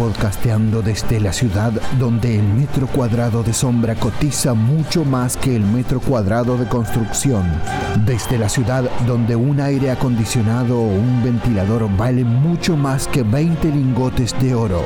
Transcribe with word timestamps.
Podcasteando 0.00 0.80
desde 0.80 1.20
la 1.20 1.30
ciudad 1.30 1.72
donde 1.98 2.38
el 2.38 2.42
metro 2.42 2.86
cuadrado 2.86 3.42
de 3.42 3.52
sombra 3.52 3.94
cotiza 3.94 4.54
mucho 4.54 5.04
más 5.04 5.36
que 5.36 5.54
el 5.54 5.62
metro 5.62 6.00
cuadrado 6.00 6.56
de 6.56 6.66
construcción. 6.66 7.44
Desde 8.06 8.38
la 8.38 8.48
ciudad 8.48 8.84
donde 9.06 9.36
un 9.36 9.60
aire 9.60 9.90
acondicionado 9.90 10.80
o 10.80 10.86
un 10.86 11.22
ventilador 11.22 11.86
vale 11.98 12.24
mucho 12.24 12.78
más 12.78 13.08
que 13.08 13.22
20 13.22 13.68
lingotes 13.68 14.34
de 14.40 14.54
oro. 14.54 14.80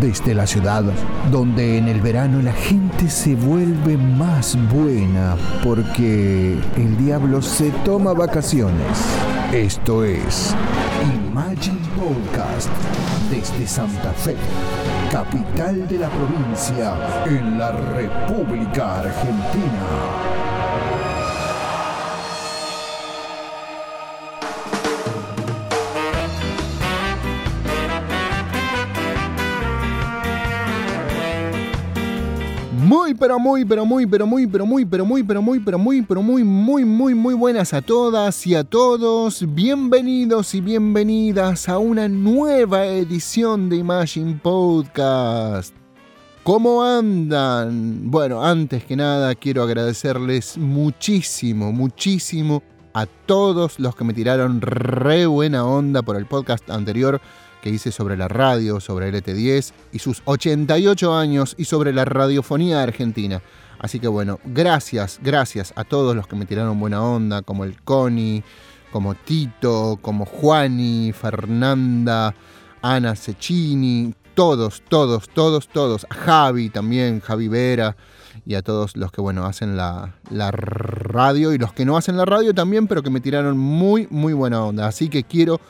Desde 0.00 0.34
la 0.34 0.46
ciudad 0.46 0.84
donde 1.30 1.76
en 1.76 1.88
el 1.88 2.00
verano 2.00 2.40
la 2.40 2.54
gente 2.54 3.10
se 3.10 3.34
vuelve 3.34 3.98
más 3.98 4.56
buena 4.72 5.36
porque 5.62 6.58
el 6.76 6.96
diablo 6.96 7.42
se 7.42 7.68
toma 7.84 8.14
vacaciones. 8.14 9.35
Esto 9.52 10.02
es 10.02 10.54
Imagine 11.30 11.78
Podcast 11.96 12.68
desde 13.30 13.64
Santa 13.66 14.12
Fe, 14.12 14.34
capital 15.10 15.86
de 15.86 15.98
la 15.98 16.08
provincia 16.08 17.24
en 17.26 17.56
la 17.56 17.70
República 17.70 18.98
Argentina. 18.98 20.35
Muy, 32.86 33.14
pero 33.14 33.40
muy, 33.40 33.64
pero 33.64 33.84
muy, 33.84 34.06
pero 34.06 34.28
muy, 34.28 34.46
pero 34.46 34.64
muy, 34.64 34.84
pero 34.84 35.04
muy, 35.04 35.24
pero 35.24 35.42
muy, 35.42 35.58
pero 35.58 35.76
muy, 35.76 36.02
pero 36.02 36.22
muy, 36.22 36.44
muy, 36.44 36.84
muy, 36.84 37.14
muy 37.16 37.34
buenas 37.34 37.74
a 37.74 37.82
todas 37.82 38.46
y 38.46 38.54
a 38.54 38.62
todos. 38.62 39.44
Bienvenidos 39.56 40.54
y 40.54 40.60
bienvenidas 40.60 41.68
a 41.68 41.78
una 41.78 42.06
nueva 42.06 42.86
edición 42.86 43.68
de 43.68 43.78
Imagine 43.78 44.38
Podcast. 44.40 45.74
¿Cómo 46.44 46.84
andan? 46.84 48.08
Bueno, 48.08 48.44
antes 48.44 48.84
que 48.84 48.94
nada 48.94 49.34
quiero 49.34 49.64
agradecerles 49.64 50.56
muchísimo, 50.56 51.72
muchísimo 51.72 52.62
a 52.94 53.06
todos 53.06 53.80
los 53.80 53.96
que 53.96 54.04
me 54.04 54.14
tiraron 54.14 54.60
re 54.60 55.26
buena 55.26 55.66
onda 55.66 56.02
por 56.02 56.14
el 56.14 56.26
podcast 56.26 56.70
anterior 56.70 57.20
que 57.66 57.70
hice 57.70 57.90
sobre 57.90 58.16
la 58.16 58.28
radio, 58.28 58.78
sobre 58.78 59.08
el 59.08 59.16
ET10 59.16 59.72
y 59.90 59.98
sus 59.98 60.22
88 60.24 61.16
años 61.16 61.56
y 61.58 61.64
sobre 61.64 61.92
la 61.92 62.04
radiofonía 62.04 62.80
argentina. 62.80 63.42
Así 63.80 63.98
que 63.98 64.06
bueno, 64.06 64.38
gracias, 64.44 65.18
gracias 65.20 65.72
a 65.74 65.82
todos 65.82 66.14
los 66.14 66.28
que 66.28 66.36
me 66.36 66.46
tiraron 66.46 66.78
buena 66.78 67.02
onda, 67.02 67.42
como 67.42 67.64
el 67.64 67.82
Connie, 67.82 68.44
como 68.92 69.16
Tito, 69.16 69.98
como 70.00 70.26
Juani, 70.26 71.12
Fernanda, 71.12 72.36
Ana 72.82 73.16
Cecchini, 73.16 74.14
todos, 74.36 74.80
todos, 74.88 75.28
todos, 75.28 75.66
todos, 75.66 76.06
a 76.08 76.14
Javi 76.14 76.70
también, 76.70 77.18
Javi 77.18 77.48
Vera 77.48 77.96
y 78.46 78.54
a 78.54 78.62
todos 78.62 78.96
los 78.96 79.10
que 79.10 79.20
bueno 79.20 79.44
hacen 79.44 79.76
la, 79.76 80.14
la 80.30 80.52
radio 80.52 81.52
y 81.52 81.58
los 81.58 81.72
que 81.72 81.84
no 81.84 81.96
hacen 81.96 82.16
la 82.16 82.26
radio 82.26 82.54
también, 82.54 82.86
pero 82.86 83.02
que 83.02 83.10
me 83.10 83.20
tiraron 83.20 83.58
muy, 83.58 84.06
muy 84.08 84.34
buena 84.34 84.62
onda. 84.62 84.86
Así 84.86 85.08
que 85.08 85.24
quiero 85.24 85.60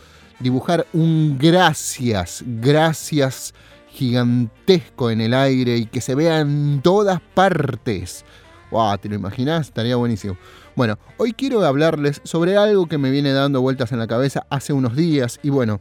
dibujar 0.41 0.87
un 0.93 1.39
gracias, 1.39 2.43
gracias 2.47 3.55
gigantesco 3.97 5.11
en 5.11 5.23
el 5.23 5.33
aire 5.33 5.79
y 5.79 5.87
que 5.87 6.03
se 6.03 6.15
vea 6.15 6.41
en 6.41 6.83
todas 6.83 7.21
partes. 7.35 8.25
Wow, 8.71 8.99
¿te 8.99 9.09
lo 9.09 9.15
imaginas? 9.15 9.69
Estaría 9.69 9.97
buenísimo. 9.97 10.37
Bueno, 10.75 10.99
hoy 11.17 11.33
quiero 11.33 11.65
hablarles 11.65 12.21
sobre 12.25 12.59
algo 12.59 12.87
que 12.87 12.99
me 12.99 13.11
viene 13.11 13.33
dando 13.33 13.63
vueltas 13.63 13.93
en 13.93 13.99
la 13.99 14.07
cabeza 14.07 14.47
hace 14.51 14.75
unos 14.75 14.97
días 14.97 15.41
y 15.43 15.49
bueno, 15.49 15.81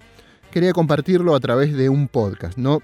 quería 0.52 0.72
compartirlo 0.72 1.36
a 1.36 1.40
través 1.42 1.76
de 1.76 1.90
un 1.90 2.08
podcast, 2.08 2.58
¿no? 2.58 2.82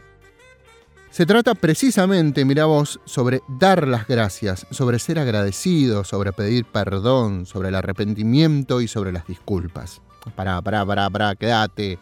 Se 1.12 1.26
trata 1.26 1.56
precisamente, 1.56 2.44
mira 2.44 2.66
vos, 2.66 3.00
sobre 3.06 3.42
dar 3.48 3.88
las 3.88 4.08
gracias, 4.08 4.66
sobre 4.72 5.00
ser 5.00 5.20
agradecido, 5.20 6.04
sobre 6.04 6.34
pedir 6.34 6.66
perdón, 6.66 7.46
sobre 7.46 7.70
el 7.70 7.76
arrepentimiento 7.76 8.82
y 8.82 8.88
sobre 8.88 9.12
las 9.12 9.28
disculpas. 9.28 10.02
Pará, 10.36 10.62
pará, 10.62 10.86
pará, 10.86 11.10
pará, 11.10 11.36
quédate. 11.36 12.00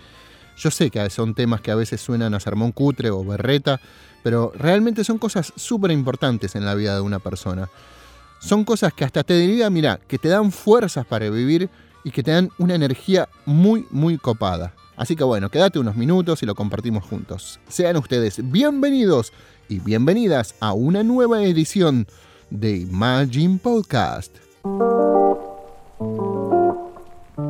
Yo 0.57 0.71
sé 0.71 0.89
que 0.89 1.09
son 1.09 1.33
temas 1.35 1.61
que 1.61 1.71
a 1.71 1.75
veces 1.75 2.01
suenan 2.01 2.33
a 2.33 2.39
sermón 2.39 2.71
cutre 2.71 3.09
o 3.09 3.23
berreta, 3.23 3.79
pero 4.23 4.51
realmente 4.55 5.03
son 5.03 5.17
cosas 5.17 5.53
súper 5.55 5.91
importantes 5.91 6.55
en 6.55 6.65
la 6.65 6.75
vida 6.75 6.95
de 6.95 7.01
una 7.01 7.19
persona. 7.19 7.69
Son 8.39 8.65
cosas 8.65 8.93
que 8.93 9.05
hasta 9.05 9.23
te 9.23 9.35
diría, 9.35 9.69
mira, 9.69 9.99
que 10.07 10.17
te 10.17 10.27
dan 10.27 10.51
fuerzas 10.51 11.05
para 11.05 11.29
vivir 11.29 11.69
y 12.03 12.11
que 12.11 12.23
te 12.23 12.31
dan 12.31 12.49
una 12.57 12.75
energía 12.75 13.29
muy, 13.45 13.85
muy 13.89 14.17
copada. 14.17 14.73
Así 14.95 15.15
que 15.15 15.23
bueno, 15.23 15.49
quédate 15.49 15.79
unos 15.79 15.95
minutos 15.95 16.43
y 16.43 16.45
lo 16.45 16.55
compartimos 16.55 17.05
juntos. 17.05 17.59
Sean 17.69 17.95
ustedes 17.95 18.51
bienvenidos 18.51 19.31
y 19.69 19.79
bienvenidas 19.79 20.55
a 20.59 20.73
una 20.73 21.03
nueva 21.03 21.43
edición 21.43 22.05
de 22.49 22.77
Imagine 22.77 23.59
Podcast. 23.59 24.35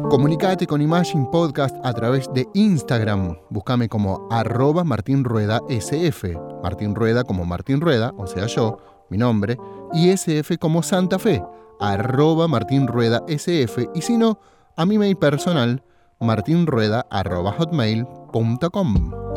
Comunicate 0.09 0.66
con 0.66 0.81
Imagine 0.81 1.28
Podcast 1.31 1.75
a 1.84 1.94
través 1.94 2.28
de 2.34 2.47
Instagram. 2.56 3.38
Búscame 3.52 3.88
como 3.88 4.28
arroba 4.31 4.84
Martín 4.84 5.24
Rueda 5.24 5.62
SF. 5.70 6.36
Martín 6.64 6.96
Rueda 6.96 7.24
como 7.24 7.46
Martín 7.46 7.80
Rueda, 7.80 8.12
o 8.18 8.25
sea 8.25 8.48
yo, 8.48 8.78
mi 9.09 9.19
nombre, 9.19 9.58
y 9.94 10.09
SF 10.09 10.58
como 10.58 10.81
Santa 10.81 11.19
Fe, 11.19 11.44
arroba 11.80 12.48
SF. 13.28 13.90
Y 13.94 14.02
si 14.02 14.18
no, 14.18 14.40
a 14.75 14.86
mi 14.88 14.98
mail 14.98 15.16
personal, 15.16 15.84
martinrueda 16.19 17.06
arroba 17.12 17.52
hotmail.com. 17.52 19.28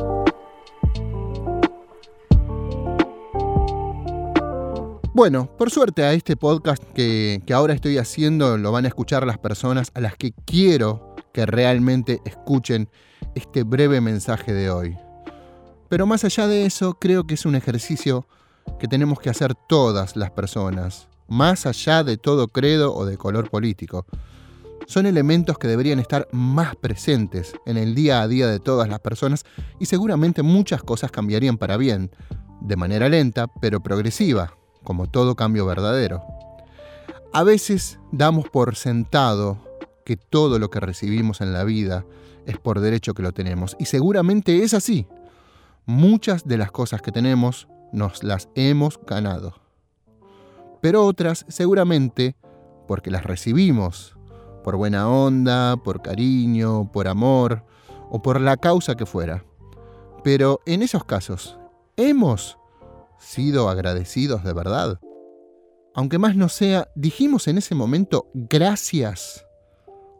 Bueno, 5.15 5.47
por 5.59 5.71
suerte 5.71 6.05
a 6.05 6.15
este 6.15 6.37
podcast 6.37 6.83
que, 6.95 7.43
ahora 7.53 7.75
estoy 7.75 7.99
haciendo 7.99 8.57
lo 8.57 8.73
van 8.73 8.87
a 8.87 8.89
escuchar 8.89 9.27
las 9.27 9.37
personas 9.37 9.93
a 9.93 10.01
las 10.01 10.17
que 10.17 10.33
quiero 10.47 11.15
que 11.35 11.45
realmente 11.45 12.23
escuchen 12.25 12.89
este 13.35 13.63
breve 13.63 14.01
mensaje 14.01 14.55
de 14.55 14.71
hoy. 14.71 14.97
Pero 15.91 16.07
más 16.07 16.25
allá 16.25 16.47
de 16.47 16.65
eso, 16.65 16.95
creo 16.95 17.27
que 17.27 17.35
es 17.35 17.45
un 17.45 17.57
ejercicio 17.57 18.27
que 18.81 18.89
tenemos 18.89 19.21
que 19.21 19.29
hacer 19.29 19.55
todas 19.55 20.17
las 20.17 20.31
personas, 20.31 21.09
más 21.29 21.67
allá 21.67 22.05
de 22.05 22.17
todo 22.17 22.49
credo 22.49 22.95
o 22.95 23.05
de 23.05 23.19
color 23.19 23.51
político. 23.51 24.07
Son 24.87 25.05
elementos 25.05 25.59
que 25.59 25.69
deberían 25.69 25.99
estar 25.99 26.27
más 26.33 26.75
presentes 26.75 27.53
en 27.67 27.77
el 27.77 27.95
día 27.95 28.23
a 28.23 28.29
día 28.29 28.47
de 28.47 28.61
todas 28.61 28.89
las 28.89 29.01
personas 29.01 29.45
y 29.79 29.85
seguramente 29.85 30.43
muchas 30.43 30.83
cosas 30.83 31.11
cambiarían 31.11 31.59
para 31.59 31.77
bien, 31.77 32.11
de 32.63 32.77
manera 32.77 33.11
lenta 33.11 33.47
pero 33.61 33.83
progresiva 33.83 34.55
como 34.83 35.09
todo 35.09 35.37
cambio 35.37 35.67
verdadero. 35.67 36.23
A 37.33 37.43
veces 37.43 37.99
damos 38.11 38.49
por 38.49 38.77
sentado 38.77 39.59
que 40.05 40.17
todo 40.17 40.59
lo 40.59 40.71
que 40.71 40.81
recibimos 40.81 41.41
en 41.41 41.53
la 41.53 41.65
vida 41.65 42.05
es 42.47 42.59
por 42.59 42.81
derecho 42.81 43.15
que 43.15 43.23
lo 43.23 43.33
tenemos, 43.33 43.77
y 43.79 43.87
seguramente 43.87 44.63
es 44.63 44.75
así. 44.75 45.07
Muchas 45.87 46.47
de 46.47 46.59
las 46.59 46.71
cosas 46.71 47.03
que 47.03 47.13
tenemos 47.13 47.69
nos 47.93 48.23
las 48.23 48.49
hemos 48.55 49.01
ganado. 49.07 49.55
Pero 50.81 51.07
otras 51.07 51.45
seguramente 51.49 52.37
porque 52.89 53.11
las 53.11 53.25
recibimos, 53.25 54.17
por 54.65 54.77
buena 54.77 55.09
onda, 55.09 55.77
por 55.77 56.03
cariño, 56.03 56.91
por 56.93 57.09
amor 57.09 57.65
o 58.11 58.21
por 58.21 58.41
la 58.41 58.57
causa 58.57 58.97
que 58.97 59.07
fuera. 59.07 59.45
Pero 60.25 60.61
en 60.67 60.83
esos 60.83 61.05
casos, 61.05 61.59
¿hemos 61.97 62.59
sido 63.23 63.69
agradecidos 63.69 64.45
de 64.45 64.53
verdad? 64.53 65.01
Aunque 65.95 66.19
más 66.19 66.37
no 66.37 66.49
sea, 66.49 66.89
¿dijimos 66.95 67.49
en 67.49 67.59
ese 67.59 67.75
momento 67.75 68.31
gracias 68.35 69.47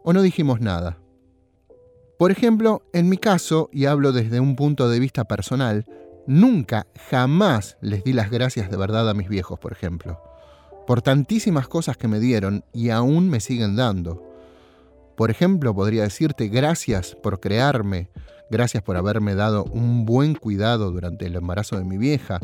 o 0.03 0.13
no 0.13 0.21
dijimos 0.21 0.61
nada? 0.61 0.97
Por 2.17 2.31
ejemplo, 2.31 2.83
en 2.93 3.09
mi 3.09 3.17
caso, 3.17 3.69
y 3.73 3.85
hablo 3.85 4.11
desde 4.11 4.39
un 4.39 4.55
punto 4.55 4.87
de 4.87 4.99
vista 4.99 5.25
personal, 5.25 5.85
nunca, 6.27 6.87
jamás 7.09 7.77
les 7.81 8.03
di 8.03 8.13
las 8.13 8.29
gracias 8.29 8.69
de 8.69 8.77
verdad 8.77 9.09
a 9.09 9.13
mis 9.13 9.27
viejos, 9.27 9.59
por 9.59 9.71
ejemplo, 9.71 10.21
por 10.85 11.01
tantísimas 11.01 11.67
cosas 11.67 11.97
que 11.97 12.07
me 12.07 12.19
dieron 12.19 12.63
y 12.71 12.91
aún 12.91 13.29
me 13.29 13.39
siguen 13.39 13.75
dando. 13.75 14.23
Por 15.17 15.31
ejemplo, 15.31 15.75
podría 15.75 16.03
decirte 16.03 16.47
gracias 16.47 17.15
por 17.15 17.39
crearme, 17.39 18.09
gracias 18.49 18.83
por 18.83 18.95
haberme 18.95 19.35
dado 19.35 19.65
un 19.65 20.05
buen 20.05 20.35
cuidado 20.35 20.91
durante 20.91 21.25
el 21.25 21.35
embarazo 21.35 21.77
de 21.77 21.83
mi 21.83 21.97
vieja, 21.97 22.39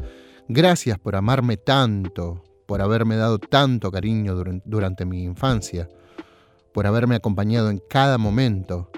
Gracias 0.51 0.97
por 0.97 1.15
amarme 1.15 1.57
tanto, 1.57 2.43
por 2.65 2.81
haberme 2.81 3.17
dado 3.17 3.37
tanto 3.37 3.91
cariño 3.91 4.33
durante 4.65 5.05
mi 5.05 5.21
infancia, 5.23 5.87
por 6.73 6.87
haberme 6.87 7.13
acompañado 7.13 7.69
en 7.69 7.79
cada 7.87 8.17
momento, 8.17 8.89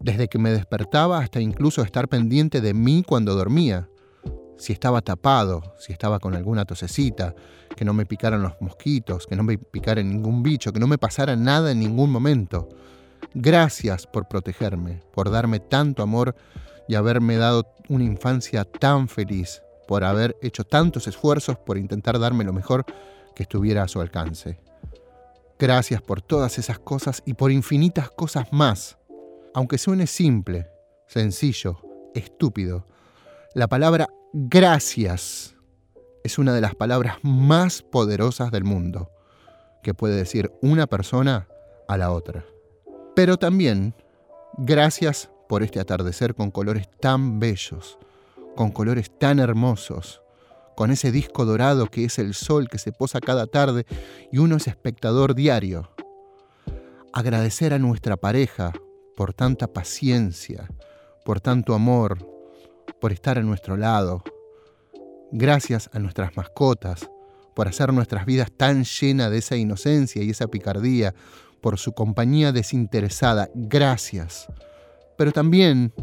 desde 0.00 0.26
que 0.26 0.40
me 0.40 0.50
despertaba 0.50 1.20
hasta 1.20 1.40
incluso 1.40 1.82
estar 1.82 2.08
pendiente 2.08 2.60
de 2.60 2.74
mí 2.74 3.04
cuando 3.06 3.36
dormía, 3.36 3.88
si 4.56 4.72
estaba 4.72 5.00
tapado, 5.00 5.62
si 5.78 5.92
estaba 5.92 6.18
con 6.18 6.34
alguna 6.34 6.64
tosecita, 6.64 7.32
que 7.76 7.84
no 7.84 7.94
me 7.94 8.04
picaran 8.04 8.42
los 8.42 8.60
mosquitos, 8.60 9.28
que 9.28 9.36
no 9.36 9.44
me 9.44 9.56
picara 9.56 10.02
ningún 10.02 10.42
bicho, 10.42 10.72
que 10.72 10.80
no 10.80 10.88
me 10.88 10.98
pasara 10.98 11.36
nada 11.36 11.70
en 11.70 11.78
ningún 11.78 12.10
momento. 12.10 12.68
Gracias 13.34 14.04
por 14.08 14.26
protegerme, 14.26 15.00
por 15.14 15.30
darme 15.30 15.60
tanto 15.60 16.02
amor 16.02 16.34
y 16.88 16.96
haberme 16.96 17.36
dado 17.36 17.72
una 17.88 18.02
infancia 18.02 18.64
tan 18.64 19.06
feliz, 19.06 19.62
por 19.88 20.04
haber 20.04 20.36
hecho 20.42 20.64
tantos 20.64 21.08
esfuerzos 21.08 21.56
por 21.56 21.78
intentar 21.78 22.18
darme 22.18 22.44
lo 22.44 22.52
mejor 22.52 22.84
que 23.34 23.42
estuviera 23.42 23.82
a 23.82 23.88
su 23.88 24.02
alcance. 24.02 24.60
Gracias 25.58 26.02
por 26.02 26.20
todas 26.20 26.58
esas 26.58 26.78
cosas 26.78 27.22
y 27.24 27.32
por 27.32 27.50
infinitas 27.50 28.10
cosas 28.10 28.52
más. 28.52 28.98
Aunque 29.54 29.78
suene 29.78 30.06
simple, 30.06 30.68
sencillo, 31.06 31.80
estúpido, 32.14 32.84
la 33.54 33.66
palabra 33.66 34.08
gracias 34.34 35.56
es 36.22 36.38
una 36.38 36.52
de 36.52 36.60
las 36.60 36.74
palabras 36.74 37.16
más 37.22 37.80
poderosas 37.80 38.50
del 38.50 38.64
mundo 38.64 39.10
que 39.82 39.94
puede 39.94 40.16
decir 40.16 40.52
una 40.60 40.86
persona 40.86 41.48
a 41.88 41.96
la 41.96 42.12
otra. 42.12 42.44
Pero 43.16 43.38
también, 43.38 43.94
gracias 44.58 45.30
por 45.48 45.62
este 45.62 45.80
atardecer 45.80 46.34
con 46.34 46.50
colores 46.50 46.90
tan 47.00 47.40
bellos, 47.40 47.98
con 48.58 48.72
colores 48.72 49.16
tan 49.16 49.38
hermosos, 49.38 50.20
con 50.74 50.90
ese 50.90 51.12
disco 51.12 51.44
dorado 51.44 51.86
que 51.86 52.06
es 52.06 52.18
el 52.18 52.34
sol 52.34 52.68
que 52.68 52.78
se 52.78 52.90
posa 52.90 53.20
cada 53.20 53.46
tarde 53.46 53.86
y 54.32 54.38
uno 54.38 54.56
es 54.56 54.66
espectador 54.66 55.36
diario. 55.36 55.92
Agradecer 57.12 57.72
a 57.72 57.78
nuestra 57.78 58.16
pareja 58.16 58.72
por 59.16 59.32
tanta 59.32 59.68
paciencia, 59.68 60.68
por 61.24 61.40
tanto 61.40 61.72
amor, 61.72 62.18
por 63.00 63.12
estar 63.12 63.38
a 63.38 63.42
nuestro 63.42 63.76
lado. 63.76 64.24
Gracias 65.30 65.88
a 65.92 66.00
nuestras 66.00 66.36
mascotas, 66.36 67.08
por 67.54 67.68
hacer 67.68 67.92
nuestras 67.92 68.26
vidas 68.26 68.50
tan 68.50 68.82
llenas 68.82 69.30
de 69.30 69.38
esa 69.38 69.54
inocencia 69.54 70.20
y 70.24 70.30
esa 70.30 70.48
picardía, 70.48 71.14
por 71.60 71.78
su 71.78 71.92
compañía 71.92 72.50
desinteresada. 72.50 73.50
Gracias. 73.54 74.48
Pero 75.16 75.30
también, 75.30 75.94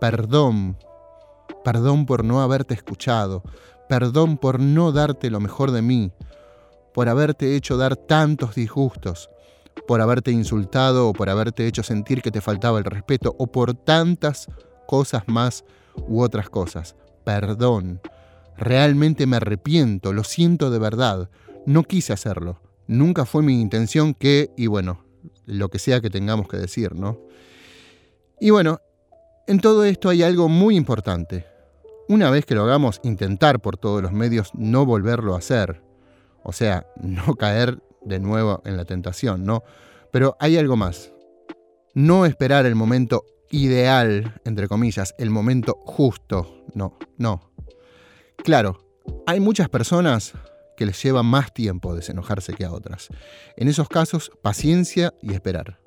perdón 0.00 0.76
Perdón 1.64 2.06
por 2.06 2.24
no 2.24 2.42
haberte 2.42 2.74
escuchado. 2.74 3.42
Perdón 3.88 4.38
por 4.38 4.60
no 4.60 4.92
darte 4.92 5.30
lo 5.30 5.40
mejor 5.40 5.70
de 5.70 5.82
mí. 5.82 6.12
Por 6.94 7.08
haberte 7.08 7.56
hecho 7.56 7.76
dar 7.76 7.96
tantos 7.96 8.54
disgustos. 8.54 9.30
Por 9.86 10.00
haberte 10.00 10.30
insultado 10.30 11.08
o 11.08 11.12
por 11.12 11.30
haberte 11.30 11.66
hecho 11.66 11.82
sentir 11.82 12.22
que 12.22 12.30
te 12.30 12.40
faltaba 12.40 12.78
el 12.78 12.84
respeto. 12.84 13.34
O 13.38 13.46
por 13.46 13.74
tantas 13.74 14.48
cosas 14.86 15.24
más 15.26 15.64
u 15.96 16.20
otras 16.20 16.48
cosas. 16.48 16.96
Perdón. 17.24 18.00
Realmente 18.56 19.26
me 19.26 19.36
arrepiento. 19.36 20.12
Lo 20.12 20.24
siento 20.24 20.70
de 20.70 20.78
verdad. 20.78 21.30
No 21.66 21.84
quise 21.84 22.12
hacerlo. 22.12 22.60
Nunca 22.86 23.24
fue 23.24 23.42
mi 23.42 23.60
intención 23.60 24.14
que, 24.14 24.50
y 24.56 24.66
bueno, 24.66 25.04
lo 25.46 25.68
que 25.68 25.78
sea 25.78 26.00
que 26.00 26.10
tengamos 26.10 26.48
que 26.48 26.56
decir, 26.56 26.94
¿no? 26.94 27.18
Y 28.40 28.50
bueno, 28.50 28.80
en 29.46 29.60
todo 29.60 29.84
esto 29.84 30.08
hay 30.08 30.22
algo 30.22 30.48
muy 30.48 30.76
importante. 30.76 31.46
Una 32.12 32.28
vez 32.28 32.44
que 32.44 32.54
lo 32.54 32.64
hagamos, 32.64 33.00
intentar 33.04 33.60
por 33.60 33.78
todos 33.78 34.02
los 34.02 34.12
medios 34.12 34.50
no 34.52 34.84
volverlo 34.84 35.34
a 35.34 35.38
hacer. 35.38 35.82
O 36.42 36.52
sea, 36.52 36.86
no 37.00 37.36
caer 37.36 37.82
de 38.02 38.20
nuevo 38.20 38.60
en 38.66 38.76
la 38.76 38.84
tentación, 38.84 39.46
¿no? 39.46 39.62
Pero 40.10 40.36
hay 40.38 40.58
algo 40.58 40.76
más. 40.76 41.10
No 41.94 42.26
esperar 42.26 42.66
el 42.66 42.74
momento 42.74 43.24
ideal, 43.50 44.38
entre 44.44 44.68
comillas, 44.68 45.14
el 45.16 45.30
momento 45.30 45.80
justo. 45.86 46.66
No, 46.74 46.98
no. 47.16 47.50
Claro, 48.36 49.00
hay 49.26 49.40
muchas 49.40 49.70
personas 49.70 50.34
que 50.76 50.84
les 50.84 51.02
lleva 51.02 51.22
más 51.22 51.54
tiempo 51.54 51.94
desenojarse 51.94 52.52
que 52.52 52.66
a 52.66 52.74
otras. 52.74 53.08
En 53.56 53.68
esos 53.68 53.88
casos, 53.88 54.30
paciencia 54.42 55.14
y 55.22 55.32
esperar 55.32 55.81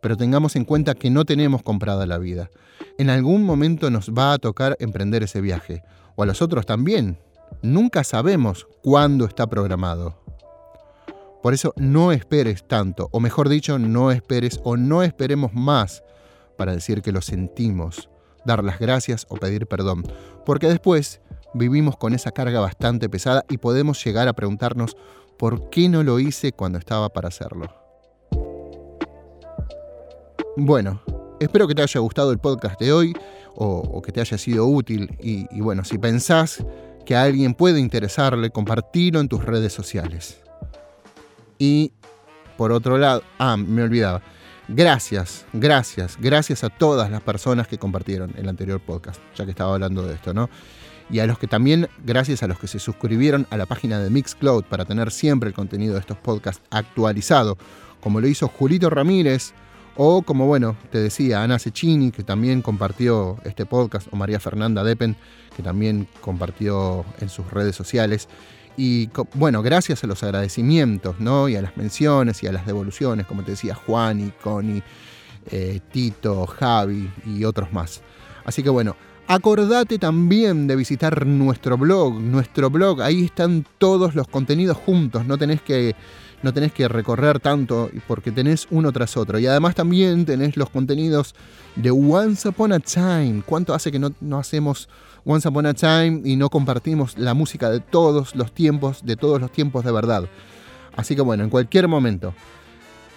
pero 0.00 0.16
tengamos 0.16 0.56
en 0.56 0.64
cuenta 0.64 0.94
que 0.94 1.10
no 1.10 1.24
tenemos 1.24 1.62
comprada 1.62 2.06
la 2.06 2.18
vida. 2.18 2.50
En 2.98 3.10
algún 3.10 3.44
momento 3.44 3.90
nos 3.90 4.10
va 4.10 4.32
a 4.32 4.38
tocar 4.38 4.76
emprender 4.80 5.22
ese 5.22 5.40
viaje, 5.40 5.82
o 6.16 6.22
a 6.22 6.26
los 6.26 6.42
otros 6.42 6.66
también. 6.66 7.18
Nunca 7.62 8.04
sabemos 8.04 8.66
cuándo 8.82 9.24
está 9.24 9.46
programado. 9.46 10.16
Por 11.42 11.54
eso 11.54 11.72
no 11.76 12.12
esperes 12.12 12.66
tanto, 12.66 13.08
o 13.12 13.20
mejor 13.20 13.48
dicho, 13.48 13.78
no 13.78 14.10
esperes 14.10 14.60
o 14.62 14.76
no 14.76 15.02
esperemos 15.02 15.54
más 15.54 16.02
para 16.58 16.74
decir 16.74 17.00
que 17.00 17.12
lo 17.12 17.22
sentimos, 17.22 18.10
dar 18.44 18.62
las 18.62 18.78
gracias 18.78 19.26
o 19.30 19.36
pedir 19.36 19.66
perdón, 19.66 20.04
porque 20.44 20.68
después 20.68 21.22
vivimos 21.54 21.96
con 21.96 22.12
esa 22.12 22.30
carga 22.30 22.60
bastante 22.60 23.08
pesada 23.08 23.44
y 23.48 23.56
podemos 23.56 24.04
llegar 24.04 24.28
a 24.28 24.34
preguntarnos 24.34 24.96
por 25.38 25.70
qué 25.70 25.88
no 25.88 26.02
lo 26.02 26.20
hice 26.20 26.52
cuando 26.52 26.78
estaba 26.78 27.08
para 27.08 27.28
hacerlo. 27.28 27.79
Bueno, 30.62 31.00
espero 31.40 31.66
que 31.66 31.74
te 31.74 31.80
haya 31.80 32.00
gustado 32.00 32.32
el 32.32 32.38
podcast 32.38 32.78
de 32.78 32.92
hoy 32.92 33.14
o, 33.54 34.02
que 34.02 34.12
te 34.12 34.20
haya 34.20 34.36
sido 34.36 34.66
útil 34.66 35.16
y, 35.18 35.46
bueno, 35.58 35.86
si 35.86 35.96
pensás 35.96 36.62
que 37.06 37.16
a 37.16 37.22
alguien 37.22 37.54
puede 37.54 37.80
interesarle, 37.80 38.50
compartilo 38.50 39.20
en 39.20 39.28
tus 39.28 39.42
redes 39.42 39.72
sociales. 39.72 40.38
Y 41.58 41.92
por 42.58 42.72
otro 42.72 42.98
lado, 42.98 43.22
ah, 43.38 43.56
me 43.56 43.82
olvidaba. 43.82 44.20
Gracias, 44.68 45.46
gracias, 45.54 46.18
gracias 46.20 46.62
a 46.62 46.68
todas 46.68 47.10
las 47.10 47.22
personas 47.22 47.66
que 47.66 47.78
compartieron 47.78 48.34
el 48.36 48.46
anterior 48.46 48.80
podcast, 48.80 49.18
ya 49.34 49.46
que 49.46 49.52
estaba 49.52 49.72
hablando 49.72 50.02
de 50.02 50.12
esto, 50.12 50.34
¿no? 50.34 50.50
Y 51.08 51.20
a 51.20 51.26
los 51.26 51.38
que 51.38 51.46
también, 51.46 51.88
gracias 52.04 52.42
a 52.42 52.48
los 52.48 52.58
que 52.58 52.66
se 52.66 52.78
suscribieron 52.78 53.46
a 53.48 53.56
la 53.56 53.64
página 53.64 53.98
de 53.98 54.10
Mixcloud 54.10 54.64
para 54.64 54.84
tener 54.84 55.10
siempre 55.10 55.48
el 55.48 55.54
contenido 55.54 55.94
de 55.94 56.00
estos 56.00 56.18
podcasts 56.18 56.62
actualizado, 56.70 57.56
como 58.02 58.20
lo 58.20 58.28
hizo 58.28 58.46
Julito 58.46 58.90
Ramírez, 58.90 59.54
o 59.96 60.22
como, 60.22 60.46
bueno, 60.46 60.76
te 60.90 60.98
decía, 60.98 61.42
Ana 61.42 61.58
Cecchini, 61.58 62.10
que 62.10 62.22
también 62.22 62.62
compartió 62.62 63.38
este 63.44 63.66
podcast, 63.66 64.08
o 64.10 64.16
María 64.16 64.40
Fernanda 64.40 64.84
Depen, 64.84 65.16
que 65.56 65.62
también 65.62 66.08
compartió 66.20 67.04
en 67.20 67.28
sus 67.28 67.50
redes 67.50 67.76
sociales. 67.76 68.28
Y 68.76 69.10
bueno, 69.34 69.62
gracias 69.62 70.04
a 70.04 70.06
los 70.06 70.22
agradecimientos, 70.22 71.20
¿no? 71.20 71.48
Y 71.48 71.56
a 71.56 71.62
las 71.62 71.76
menciones 71.76 72.42
y 72.42 72.46
a 72.46 72.52
las 72.52 72.66
devoluciones, 72.66 73.26
como 73.26 73.42
te 73.42 73.52
decía, 73.52 73.74
Juan 73.74 74.20
y 74.28 74.30
Connie, 74.30 74.82
eh, 75.50 75.80
Tito, 75.92 76.46
Javi 76.46 77.10
y 77.26 77.44
otros 77.44 77.72
más. 77.72 78.00
Así 78.44 78.62
que 78.62 78.70
bueno, 78.70 78.96
acordate 79.30 79.96
también 80.00 80.66
de 80.66 80.74
visitar 80.74 81.24
nuestro 81.24 81.78
blog, 81.78 82.20
nuestro 82.20 82.68
blog, 82.68 83.00
ahí 83.00 83.26
están 83.26 83.64
todos 83.78 84.16
los 84.16 84.26
contenidos 84.26 84.76
juntos, 84.76 85.24
no 85.24 85.38
tenés 85.38 85.62
que 85.62 85.94
no 86.42 86.52
tenés 86.52 86.72
que 86.72 86.88
recorrer 86.88 87.38
tanto 87.38 87.90
porque 88.08 88.32
tenés 88.32 88.66
uno 88.70 88.90
tras 88.90 89.16
otro. 89.16 89.38
Y 89.38 89.46
además 89.46 89.76
también 89.76 90.24
tenés 90.24 90.56
los 90.56 90.70
contenidos 90.70 91.36
de 91.76 91.90
Once 91.92 92.48
Upon 92.48 92.72
a 92.72 92.80
Time. 92.80 93.42
¿Cuánto 93.46 93.72
hace 93.72 93.92
que 93.92 93.98
no, 94.00 94.10
no 94.20 94.38
hacemos 94.38 94.88
Once 95.24 95.46
Upon 95.46 95.66
a 95.66 95.74
Time 95.74 96.22
y 96.24 96.34
no 96.34 96.48
compartimos 96.48 97.16
la 97.16 97.34
música 97.34 97.70
de 97.70 97.78
todos 97.78 98.34
los 98.34 98.52
tiempos, 98.52 99.04
de 99.04 99.16
todos 99.16 99.40
los 99.40 99.52
tiempos 99.52 99.84
de 99.84 99.92
verdad? 99.92 100.24
Así 100.96 101.14
que 101.14 101.22
bueno, 101.22 101.44
en 101.44 101.50
cualquier 101.50 101.86
momento. 101.86 102.34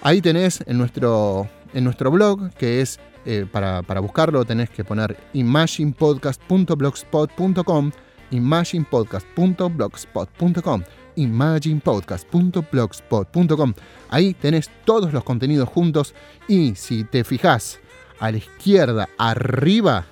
Ahí 0.04 0.22
tenés 0.22 0.64
en 0.68 0.78
nuestro, 0.78 1.50
en 1.74 1.86
nuestro 1.86 2.12
blog, 2.12 2.54
que 2.56 2.82
es 2.82 3.00
eh, 3.26 3.48
para, 3.50 3.84
para 3.84 4.02
buscarlo, 4.02 4.44
tenés 4.44 4.70
que 4.70 4.84
poner 4.84 5.16
imaginepodcast.blogspot.com 5.34 7.92
imaginepodcast.blogspot.com 8.32 10.84
imaginepodcast.blogspot.com. 11.16 13.74
Ahí 14.10 14.34
tenés 14.34 14.72
todos 14.86 15.14
los 15.14 15.24
contenidos 15.24 15.70
juntos 15.70 16.16
y 16.48 16.74
si 16.76 17.04
te 17.04 17.24
fijas 17.24 17.80
a 18.20 18.32
la 18.32 18.38
izquierda 18.38 19.08
arriba, 19.18 20.06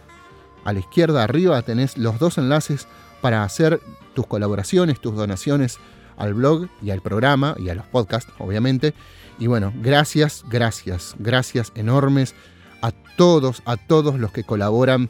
a 0.63 0.73
la 0.73 0.79
izquierda 0.79 1.23
arriba 1.23 1.63
tenés 1.63 1.97
los 1.97 2.19
dos 2.19 2.37
enlaces 2.37 2.87
para 3.21 3.43
hacer 3.43 3.81
tus 4.13 4.27
colaboraciones, 4.27 5.01
tus 5.01 5.15
donaciones 5.15 5.79
al 6.17 6.33
blog 6.33 6.67
y 6.81 6.91
al 6.91 7.01
programa 7.01 7.55
y 7.57 7.69
a 7.69 7.75
los 7.75 7.85
podcasts, 7.85 8.31
obviamente. 8.39 8.93
Y 9.39 9.47
bueno, 9.47 9.73
gracias, 9.81 10.43
gracias, 10.49 11.15
gracias 11.19 11.71
enormes 11.75 12.35
a 12.81 12.91
todos, 13.17 13.61
a 13.65 13.77
todos 13.77 14.19
los 14.19 14.31
que 14.31 14.43
colaboran 14.43 15.09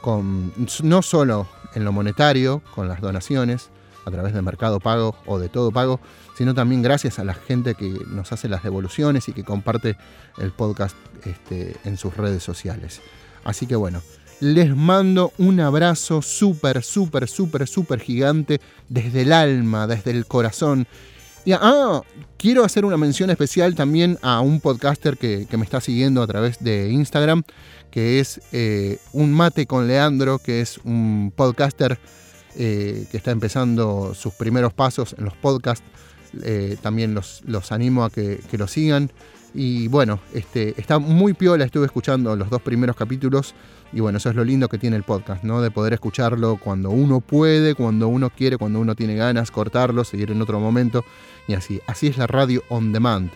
con 0.00 0.52
no 0.82 1.02
solo 1.02 1.46
en 1.74 1.84
lo 1.84 1.92
monetario, 1.92 2.62
con 2.74 2.88
las 2.88 3.00
donaciones, 3.00 3.70
a 4.04 4.10
través 4.10 4.32
de 4.32 4.42
Mercado 4.42 4.80
Pago 4.80 5.14
o 5.26 5.38
de 5.38 5.48
Todo 5.48 5.70
Pago, 5.70 6.00
sino 6.36 6.54
también 6.54 6.82
gracias 6.82 7.18
a 7.18 7.24
la 7.24 7.34
gente 7.34 7.74
que 7.74 7.90
nos 8.08 8.32
hace 8.32 8.48
las 8.48 8.62
devoluciones 8.62 9.28
y 9.28 9.32
que 9.32 9.44
comparte 9.44 9.96
el 10.38 10.52
podcast 10.52 10.96
este, 11.24 11.76
en 11.84 11.96
sus 11.96 12.16
redes 12.16 12.42
sociales. 12.42 13.00
Así 13.44 13.66
que 13.66 13.76
bueno, 13.76 14.02
les 14.40 14.74
mando 14.74 15.32
un 15.38 15.60
abrazo 15.60 16.22
súper, 16.22 16.82
súper, 16.82 17.28
súper, 17.28 17.68
súper 17.68 18.00
gigante 18.00 18.60
desde 18.88 19.22
el 19.22 19.32
alma, 19.32 19.86
desde 19.86 20.10
el 20.10 20.26
corazón. 20.26 20.86
Y 21.44 21.52
ah, 21.52 22.02
quiero 22.36 22.64
hacer 22.64 22.84
una 22.84 22.96
mención 22.96 23.30
especial 23.30 23.74
también 23.74 24.18
a 24.22 24.40
un 24.40 24.60
podcaster 24.60 25.16
que, 25.16 25.46
me 25.56 25.64
está 25.64 25.80
siguiendo 25.80 26.22
a 26.22 26.26
través 26.26 26.58
de 26.62 26.90
Instagram, 26.90 27.44
que 27.90 28.20
es 28.20 28.40
eh, 28.52 28.98
Un 29.12 29.32
Mate 29.32 29.66
con 29.66 29.86
Leandro, 29.86 30.38
que 30.38 30.60
es 30.60 30.78
un 30.84 31.32
podcaster 31.34 31.98
eh, 32.56 33.06
que 33.10 33.16
está 33.16 33.30
empezando 33.30 34.12
sus 34.14 34.34
primeros 34.34 34.72
pasos 34.72 35.14
en 35.18 35.24
los 35.24 35.34
podcasts. 35.34 35.84
Eh, 36.42 36.76
también 36.80 37.14
los, 37.14 37.42
los, 37.44 37.72
animo 37.72 38.04
a 38.04 38.10
que, 38.10 38.40
lo 38.52 38.68
sigan. 38.68 39.10
Y 39.52 39.88
bueno, 39.88 40.20
este, 40.32 40.80
está 40.80 40.98
muy 40.98 41.34
piola, 41.34 41.64
estuve 41.64 41.86
escuchando 41.86 42.36
los 42.36 42.50
dos 42.50 42.62
primeros 42.62 42.94
capítulos 42.94 43.54
y 43.92 43.98
bueno, 43.98 44.18
eso 44.18 44.30
es 44.30 44.36
lo 44.36 44.44
lindo 44.44 44.68
que 44.68 44.78
tiene 44.78 44.96
el 44.96 45.02
podcast, 45.02 45.42
¿no? 45.42 45.60
De 45.60 45.72
poder 45.72 45.92
escucharlo 45.92 46.56
cuando 46.56 46.90
uno 46.90 47.20
puede, 47.20 47.74
cuando 47.74 48.06
uno 48.06 48.30
quiere, 48.30 48.56
cuando 48.58 48.78
uno 48.78 48.94
tiene 48.94 49.16
ganas, 49.16 49.50
cortarlo, 49.50 50.04
seguir 50.04 50.30
en 50.30 50.40
otro 50.40 50.60
momento 50.60 51.04
y 51.48 51.54
así. 51.54 51.80
Así 51.88 52.06
es 52.06 52.16
la 52.16 52.28
radio 52.28 52.62
on 52.68 52.92
demand. 52.92 53.30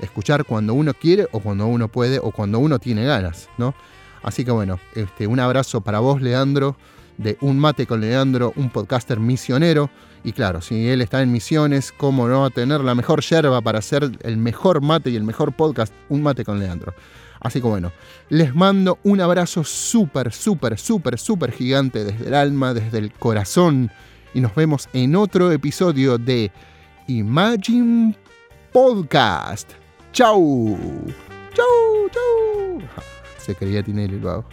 Escuchar 0.00 0.44
cuando 0.44 0.72
uno 0.72 0.94
quiere 0.94 1.28
o 1.32 1.40
cuando 1.40 1.66
uno 1.66 1.88
puede 1.88 2.18
o 2.18 2.30
cuando 2.30 2.58
uno 2.60 2.78
tiene 2.78 3.04
ganas, 3.04 3.50
¿no? 3.58 3.74
Así 4.22 4.44
que 4.44 4.50
bueno, 4.50 4.80
este, 4.94 5.26
un 5.26 5.38
abrazo 5.38 5.82
para 5.82 5.98
vos, 5.98 6.22
Leandro, 6.22 6.76
de 7.18 7.36
Un 7.40 7.58
Mate 7.58 7.86
con 7.86 8.00
Leandro, 8.00 8.52
un 8.56 8.70
podcaster 8.70 9.20
misionero. 9.20 9.90
Y 10.24 10.32
claro, 10.32 10.60
si 10.60 10.88
él 10.88 11.02
está 11.02 11.20
en 11.20 11.30
misiones, 11.30 11.92
¿cómo 11.92 12.26
no 12.26 12.40
va 12.40 12.46
a 12.46 12.50
tener 12.50 12.80
la 12.80 12.94
mejor 12.94 13.20
yerba 13.22 13.60
para 13.60 13.80
hacer 13.80 14.10
el 14.22 14.36
mejor 14.36 14.80
mate 14.80 15.10
y 15.10 15.16
el 15.16 15.24
mejor 15.24 15.52
podcast? 15.52 15.92
Un 16.08 16.22
Mate 16.22 16.44
con 16.44 16.58
Leandro. 16.58 16.94
Así 17.40 17.60
que 17.60 17.68
bueno, 17.68 17.92
les 18.30 18.54
mando 18.54 18.98
un 19.04 19.20
abrazo 19.20 19.62
súper, 19.62 20.32
súper, 20.32 20.78
súper, 20.78 21.18
súper 21.18 21.52
gigante 21.52 22.04
desde 22.04 22.28
el 22.28 22.34
alma, 22.34 22.74
desde 22.74 22.98
el 22.98 23.12
corazón. 23.12 23.90
Y 24.34 24.40
nos 24.40 24.54
vemos 24.54 24.88
en 24.92 25.14
otro 25.14 25.52
episodio 25.52 26.18
de 26.18 26.50
Imagine 27.06 28.16
Podcast. 28.72 29.70
¡Chau! 30.12 30.76
¡Chau! 31.54 32.10
¡Chau! 32.10 32.88
Se 33.38 33.54
creía 33.54 33.82
Tinelli 33.82 34.14
el 34.14 34.20
vago. 34.20 34.44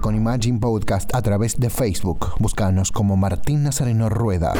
Con 0.00 0.14
Imagine 0.14 0.58
Podcast 0.58 1.14
a 1.14 1.22
través 1.22 1.58
de 1.58 1.70
Facebook. 1.70 2.34
Búscanos 2.38 2.90
como 2.90 3.16
Martín 3.16 3.62
Nazareno 3.62 4.08
Rueda. 4.08 4.52